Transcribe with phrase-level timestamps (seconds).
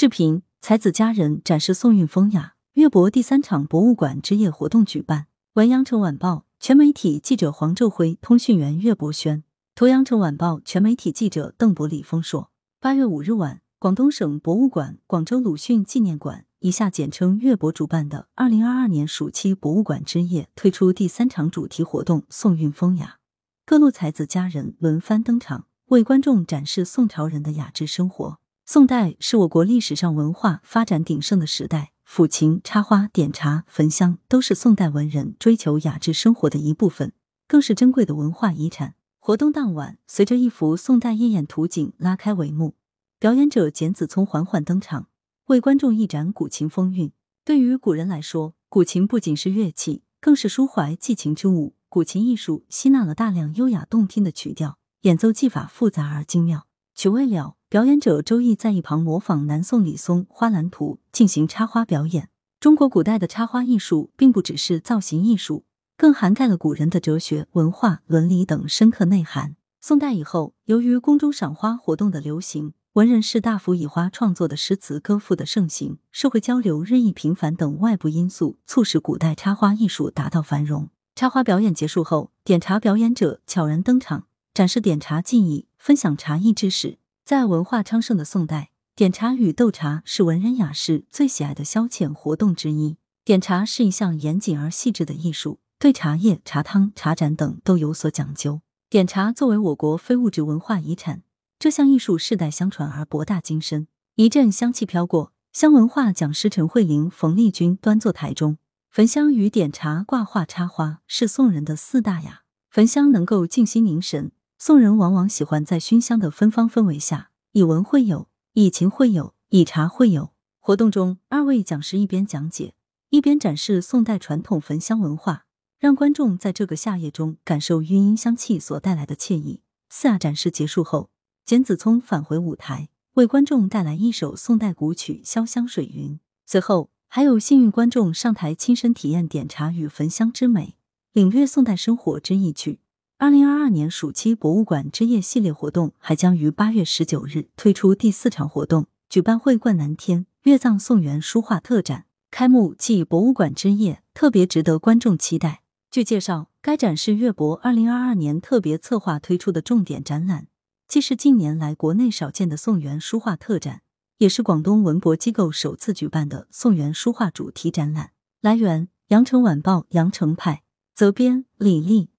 [0.00, 2.54] 视频：才子佳人展示宋韵风雅。
[2.74, 5.26] 粤博第三场博物馆之夜活动举办。
[5.54, 9.42] 文阳城晚报全媒体记者黄昼辉，通讯员岳博轩。
[9.74, 12.52] 图阳城晚报全媒体记者邓博、李峰硕。
[12.78, 23.18] 八月五日晚，广东省博物馆广州鲁迅纪念馆（以下简称粤博）主办的二零二二年暑期博物馆之夜推出第三场主题活动“宋韵风雅”，
[23.66, 28.38] 各路才子佳人轮番登场，为观众展示宋朝人的雅致生活。
[28.70, 37.14] 宋代是我国历史上文化发展鼎盛的时代，抚琴、插花、点茶、焚香都是宋代文人追求雅致生活的一部分，
[37.46, 38.94] 更是珍贵的文化遗产。
[39.18, 42.74] 活动当晚，随着一幅宋代夜宴图景拉开帷幕，
[43.18, 45.08] 表演者简子聪缓缓登场，
[45.46, 47.10] 为观众一展古琴风韵。
[47.46, 51.74] 对于古人来说，古琴不仅是乐器，更是抒怀寄情之物。
[51.88, 56.66] 古琴艺术吸纳了大量优雅动听的曲调，演奏技法复杂而精妙。
[56.94, 57.54] 曲未了。
[57.70, 62.30] 表演者周毅在一旁模仿南宋李松《花篮图》进行插花表演。
[62.58, 69.56] 中国古代的插花艺术并不只是造型艺术，更涵盖了古人的哲学、文化、伦理等深刻内涵。
[69.82, 80.88] 宋代以后，由于宫中赏花活动的流行，文人士大夫以花创作的诗词歌赋的盛行，社会交流日益频繁等外部因素，促使古代插花艺术达到繁荣。
[81.14, 86.96] 插花表演结束后，点茶表演者悄然登场，展示点茶技艺，分享茶艺知识。
[87.28, 92.96] 在文化昌盛的宋代，点茶与斗茶是文人雅士最喜爱的消遣活动之一。
[93.22, 98.62] 点茶是一项严谨而细致的艺术，对茶叶、茶汤、茶盏等都有所讲究。
[98.88, 101.20] 点茶作为我国非物质文化遗产，
[101.58, 103.88] 这项艺术世代相传而博大精深。
[104.14, 108.56] 一阵香气飘过，香文化讲师陈慧玲、冯丽君端坐台中，
[108.88, 112.44] 焚香与点茶、挂画、插花是宋人的四大雅。
[112.70, 114.32] 焚香能够静心凝神。
[114.60, 120.32] 宋人往往喜欢在熏香的芬芳氛围下，以文会友，以情会友，以茶会友。
[120.58, 122.74] 活动中，二位讲师一边讲解，
[123.10, 125.44] 一边展示宋代传统焚香文化，
[125.78, 129.60] 让观众在这个夏夜中感受余音香气所带来的惬意。
[129.90, 131.10] 四雅展示结束后，
[131.44, 136.14] 简子聪返回舞台，为观众带来一首宋代古曲《潇湘水云》。
[136.44, 140.74] 随后，还有幸运观众上台亲身体验点茶与焚香之美，
[141.12, 142.80] 领略宋代生活之意趣。
[143.20, 155.62] 二零二二年暑期博物馆之夜系列活动还将于八月十九日推出第四场活动，举办会冠南天粤藏宋元书画特展，开幕暨博物馆之夜特别值得观众期待。
[155.90, 160.46] 据介绍，该展是粤博二零二二年特别策划推出的重点展览，
[160.86, 163.82] 既是近年来国内少见的宋元书画特展，
[164.18, 168.12] 也是广东文博机构首次举办的宋元书画主题展览。
[168.40, 170.62] 来源：羊城晚报羊城派，
[170.94, 172.10] 责编：李丽。